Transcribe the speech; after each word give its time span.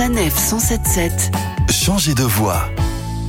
Sanef 0.00 0.34
177. 0.34 1.30
Changez 1.70 2.14
de 2.14 2.22
voix. 2.22 2.70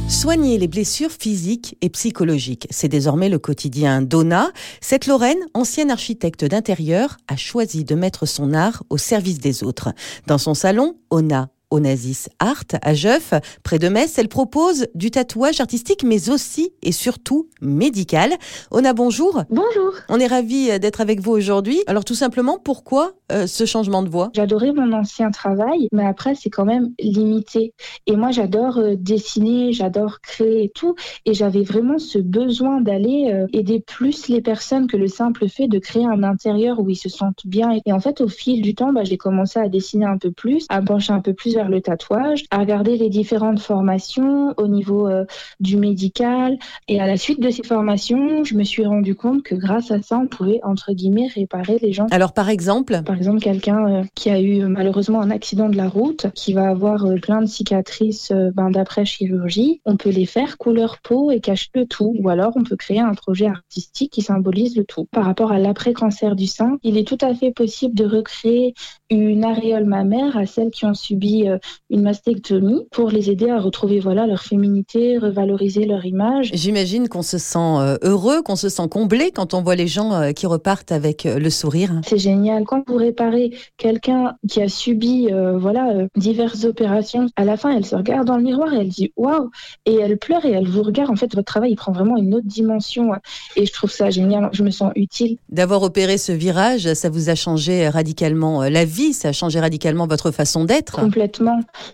Soigner 0.08 0.58
les 0.58 0.70
blessures 0.70 1.12
physiques 1.12 1.76
et 1.82 1.90
psychologiques, 1.90 2.66
c'est 2.70 2.88
désormais 2.88 3.28
le 3.28 3.40
quotidien 3.40 4.02
d'Ona. 4.02 4.52
Cette 4.80 5.06
Lorraine, 5.06 5.42
ancienne 5.54 5.92
architecte 5.92 6.46
d'intérieur, 6.46 7.18
a 7.28 7.36
choisi 7.36 7.84
de 7.84 7.94
mettre 7.94 8.26
son 8.26 8.54
art 8.54 8.84
au 8.90 8.98
service 8.98 9.40
des 9.40 9.66
autres. 9.66 9.90
Dans 10.28 10.38
son 10.38 10.54
salon, 10.54 10.96
Ona 11.10 11.50
Onassis 11.72 12.28
Art 12.40 12.66
à 12.82 12.94
Jeuf, 12.94 13.34
près 13.64 13.80
de 13.80 13.88
Metz. 13.88 14.18
Elle 14.18 14.28
propose 14.28 14.88
du 14.94 15.10
tatouage 15.10 15.60
artistique, 15.62 16.04
mais 16.04 16.30
aussi 16.30 16.74
et 16.84 16.92
surtout 16.92 17.48
médical. 17.62 18.32
Ona, 18.72 18.94
bonjour. 18.94 19.44
Bonjour. 19.50 19.94
On 20.10 20.20
est 20.20 20.28
ravis 20.28 20.80
d'être 20.80 21.02
avec 21.02 21.22
vous 21.22 21.32
aujourd'hui. 21.32 21.82
Alors 21.88 22.06
tout 22.06 22.16
simplement, 22.16 22.60
pourquoi 22.64 23.14
euh, 23.32 23.48
ce 23.48 23.66
changement 23.66 24.04
de 24.04 24.10
voix 24.10 24.30
J'adorais 24.34 24.74
mon 24.74 24.92
ancien 24.94 25.32
travail, 25.32 25.88
mais 25.92 26.06
après 26.06 26.36
c'est 26.36 26.50
quand 26.50 26.66
même 26.66 26.94
limité. 27.00 27.74
Et 28.08 28.16
moi 28.16 28.32
j'adore 28.32 28.78
euh, 28.78 28.96
dessiner, 28.98 29.74
j'adore 29.74 30.20
créer 30.22 30.66
et 30.66 30.70
tout. 30.70 30.96
Et 31.26 31.34
j'avais 31.34 31.64
vraiment 31.64 31.98
ce 31.98 32.20
besoin 32.20 32.82
d'aller 32.82 33.32
euh, 33.34 33.48
aider 33.54 33.80
plus 33.80 34.28
les 34.28 34.42
personnes 34.42 34.88
que 34.88 34.98
le 34.98 35.08
simple 35.08 35.48
fait 35.48 35.68
de 35.68 35.80
créer 35.80 36.06
un 36.06 36.24
intérieur 36.24 36.80
où 36.80 36.90
ils 36.90 36.96
se 36.96 37.10
sentent 37.10 37.46
bien. 37.46 37.70
Et 37.86 37.94
en 37.94 38.00
fait 38.00 38.22
au 38.22 38.28
fil 38.28 38.62
du 38.62 38.76
temps, 38.76 38.92
bah, 38.92 39.04
j'ai 39.04 39.18
commencé 39.18 39.60
à 39.60 39.70
dessiner 39.70 40.06
un 40.06 40.18
peu 40.18 40.32
plus, 40.32 40.66
à 40.70 40.82
pencher 40.82 41.14
un 41.14 41.22
peu 41.22 41.34
plus 41.34 41.58
vers 41.62 41.70
le 41.70 41.82
tatouage, 41.82 42.46
à 42.50 42.58
regarder 42.58 42.98
les 42.98 43.10
différentes 43.10 43.60
formations 43.60 44.54
au 44.58 44.68
niveau 44.68 45.08
euh, 45.08 45.26
du 45.60 45.78
médical. 45.78 46.58
Et 46.88 47.00
à 47.00 47.06
la 47.06 47.18
suite 47.18 47.40
de 47.40 47.52
ces 47.52 47.62
formations, 47.64 48.44
je 48.44 48.56
me 48.56 48.64
suis 48.64 48.84
rendu 48.84 49.14
compte 49.14 49.44
que 49.44 49.54
grâce 49.54 49.92
à 49.92 50.02
ça, 50.02 50.18
on 50.18 50.26
pouvait, 50.26 50.60
entre 50.64 50.94
guillemets, 50.94 51.28
réparer 51.36 51.78
les 51.80 51.94
gens. 51.94 52.08
Alors, 52.10 52.34
par 52.34 52.50
exemple? 52.50 53.04
Par 53.06 53.16
exemple, 53.16 53.42
quelqu'un 53.42 53.88
euh, 53.88 54.04
qui 54.16 54.32
a 54.32 54.42
eu 54.42 54.66
malheureusement 54.66 55.22
un 55.22 55.30
accident 55.30 55.70
de 55.70 55.78
la 55.78 55.88
route, 55.88 56.26
qui 56.34 56.54
va 56.54 56.68
avoir 56.68 57.06
euh, 57.06 57.18
plein 57.18 57.42
de 57.42 57.46
cicatrices 57.46 58.32
ben, 58.56 58.72
d'après 58.72 59.06
chirurgie, 59.06 59.82
on 59.86 59.98
peut 59.98 60.10
les 60.10 60.26
faire 60.26 60.58
couleur 60.58 60.98
peau 61.04 61.30
et 61.30 61.42
cacher 61.42 61.70
le 61.76 61.86
tout. 61.86 62.16
Ou 62.18 62.30
alors, 62.30 62.54
on 62.56 62.64
peut 62.64 62.76
créer 62.76 63.00
un 63.00 63.14
projet 63.14 63.46
artistique 63.46 64.12
qui 64.12 64.24
symbolise 64.24 64.76
le 64.76 64.84
tout. 64.84 65.08
Par 65.12 65.26
rapport 65.26 65.52
à 65.52 65.60
l'après-cancer 65.60 66.36
du 66.36 66.48
sein, 66.48 66.80
il 66.82 66.98
est 66.98 67.08
tout 67.08 67.20
à 67.22 67.36
fait 67.36 67.52
possible 67.52 67.94
de 67.94 68.06
recréer 68.06 68.74
une 69.12 69.44
aréole 69.44 69.86
mammaire 69.86 70.38
à 70.38 70.48
celles 70.48 70.72
qui 70.72 70.86
ont 70.86 70.94
subi 70.94 71.46
une 71.90 72.02
mastectomie 72.02 72.88
pour 72.92 73.10
les 73.10 73.30
aider 73.30 73.50
à 73.50 73.60
retrouver 73.60 74.00
voilà 74.00 74.28
leur 74.28 74.42
féminité, 74.42 75.18
revaloriser 75.18 75.86
leur 75.86 76.06
image. 76.06 76.52
J'imagine 76.54 77.10
qu'on 77.10 77.22
se 77.22 77.38
sent 77.38 77.60
euh, 77.60 77.98
heureux, 78.02 78.42
qu'on 78.42 78.56
se 78.56 78.70
sent 78.70 78.88
comblé 78.90 79.32
quand 79.32 79.54
on 79.54 79.62
voit 79.62 79.76
les 79.76 79.88
gens 79.88 80.14
euh, 80.14 80.32
qui 80.32 80.46
repartent 80.46 80.92
avec 80.92 81.24
le 81.24 81.50
sourire. 81.50 81.92
C'est 82.06 82.18
génial 82.18 82.64
quand 82.66 82.84
vous 82.88 82.96
réparez 82.96 83.52
quelqu'un 83.78 84.36
qui 84.50 84.62
a 84.62 84.68
subi 84.68 85.30
voilà 85.56 86.08
diverses 86.16 86.66
opérations. 86.66 87.28
À 87.36 87.46
la 87.46 87.58
fin, 87.58 87.72
elle 87.76 87.86
se 87.86 87.96
regarde 87.96 88.28
dans 88.28 88.38
le 88.38 88.44
miroir 88.44 88.74
et 88.74 88.78
elle 88.78 88.90
dit 88.90 89.12
waouh 89.16 89.50
et 89.86 89.96
elle 89.96 90.18
pleure 90.18 90.46
et 90.46 90.52
elle 90.52 90.68
vous 90.68 90.84
regarde. 90.84 91.10
En 91.10 91.16
fait, 91.16 91.34
votre 91.34 91.46
travail 91.46 91.72
il 91.72 91.76
prend 91.76 91.92
vraiment 91.92 92.18
une 92.18 92.34
autre 92.36 92.48
dimension 92.48 93.12
et 93.56 93.66
je 93.66 93.74
trouve 93.74 93.92
ça 93.92 94.10
génial. 94.10 94.50
Je 94.54 94.64
me 94.64 94.72
sens 94.72 94.92
utile. 94.96 95.38
D'avoir 95.50 95.84
opéré 95.84 96.18
ce 96.18 96.32
virage, 96.32 96.94
ça 96.94 97.10
vous 97.10 97.30
a 97.30 97.36
changé 97.36 97.88
radicalement 97.90 98.64
la 98.64 98.86
vie, 98.86 99.14
ça 99.14 99.30
a 99.30 99.32
changé 99.32 99.60
radicalement 99.60 100.08
votre 100.08 100.32
façon 100.32 100.66
d'être. 100.66 101.00
Complètement 101.00 101.41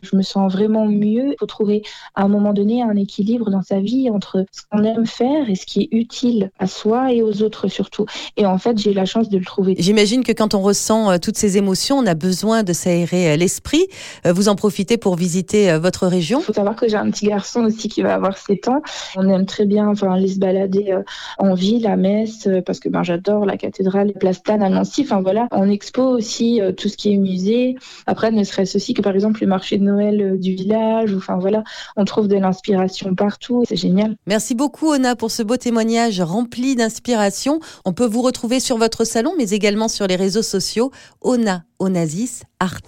je 0.02 0.16
me 0.16 0.22
sens 0.22 0.52
vraiment 0.52 0.86
mieux. 0.86 1.34
Il 1.34 1.36
faut 1.40 1.46
trouver 1.46 1.84
à 2.16 2.24
un 2.24 2.28
moment 2.28 2.54
donné 2.54 2.82
un 2.82 2.96
équilibre 2.96 3.50
dans 3.50 3.62
sa 3.62 3.80
vie 3.80 4.10
entre 4.10 4.46
ce 4.52 4.62
qu'on 4.70 4.84
aime 4.84 5.06
faire 5.06 5.50
et 5.50 5.56
ce 5.56 5.66
qui 5.66 5.82
est 5.84 5.90
utile 5.92 6.52
à 6.60 6.68
soi 6.68 7.14
et 7.14 7.22
aux 7.22 7.42
autres 7.42 7.68
surtout. 7.68 8.06
Et 8.36 8.46
en 8.46 8.58
fait, 8.58 8.78
j'ai 8.78 8.92
eu 8.92 8.94
la 8.94 9.06
chance 9.06 9.30
de 9.30 9.38
le 9.38 9.46
trouver. 9.46 9.76
J'imagine 9.78 10.24
que 10.24 10.32
quand 10.32 10.54
on 10.54 10.62
ressent 10.62 11.12
euh, 11.12 11.18
toutes 11.18 11.38
ces 11.38 11.58
émotions, 11.58 11.98
on 11.98 12.06
a 12.06 12.16
besoin 12.16 12.64
de 12.64 12.74
s'aérer 12.74 13.32
euh, 13.32 13.36
l'esprit. 13.38 13.88
Euh, 14.26 14.34
vous 14.34 14.50
en 14.50 14.56
profitez 14.56 14.98
pour 14.98 15.16
visiter 15.16 15.78
votre 15.78 16.08
région 16.08 16.40
Il 16.40 16.44
faut 16.44 16.54
savoir 16.54 16.76
que 16.76 16.88
j'ai 16.88 16.98
un 16.98 17.10
petit 17.10 17.28
garçon 17.28 17.62
aussi 17.66 17.88
qui 17.88 18.02
va 18.02 18.14
avoir 18.14 18.38
7 18.38 18.68
ans. 18.68 18.82
On 19.16 19.28
aime 19.30 19.46
très 19.46 19.66
bien 19.66 19.88
enfin, 19.88 20.12
aller 20.12 20.28
se 20.28 20.40
balader 20.40 20.96
en 21.38 21.54
ville, 21.54 21.88
à 21.88 21.96
Metz, 21.96 22.48
parce 22.66 22.80
que 22.80 22.90
ben, 22.90 23.04
j'adore 23.04 23.46
la 23.46 23.58
cathédrale, 23.58 24.14
Place 24.14 24.40
Plane 24.40 24.62
à 24.62 24.70
Nancy. 24.70 25.02
Enfin 25.04 25.22
voilà, 25.22 25.48
on 25.52 25.70
expo 25.70 26.04
aussi 26.04 26.62
tout 26.78 26.90
ce 26.90 26.98
qui 26.98 27.14
est 27.14 27.18
musée. 27.18 27.76
Après, 28.06 28.32
ne 28.32 28.44
serait-ce 28.44 28.78
aussi 28.78 28.94
que 28.94 29.02
par 29.02 29.14
exemple 29.14 29.37
le 29.42 29.48
marché 29.48 29.78
de 29.78 29.84
Noël 29.84 30.22
euh, 30.22 30.38
du 30.38 30.54
village. 30.54 31.14
Enfin 31.16 31.38
voilà, 31.38 31.64
on 31.96 32.06
trouve 32.06 32.28
de 32.28 32.36
l'inspiration 32.36 33.16
partout. 33.16 33.64
C'est 33.68 33.76
génial. 33.76 34.16
Merci 34.28 34.56
beaucoup 34.56 34.90
Ona 34.92 35.16
pour 35.16 35.32
ce 35.32 35.44
beau 35.44 35.58
témoignage 35.58 36.22
rempli 36.22 36.76
d'inspiration. 36.76 37.60
On 37.86 37.94
peut 37.94 38.08
vous 38.08 38.22
retrouver 38.22 38.60
sur 38.60 38.78
votre 38.78 39.04
salon, 39.06 39.34
mais 39.38 39.50
également 39.50 39.88
sur 39.88 40.08
les 40.08 40.16
réseaux 40.16 40.42
sociaux. 40.42 40.92
Ona 41.22 41.64
Onassis 41.80 42.42
Art. 42.60 42.80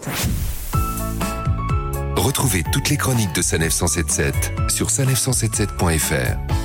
Retrouvez 2.15 2.63
toutes 2.71 2.89
les 2.89 2.97
chroniques 2.97 3.33
de 3.33 3.41
Sanef 3.41 3.73
177 3.73 4.33
sur 4.69 4.87
sanef177.fr. 4.87 6.58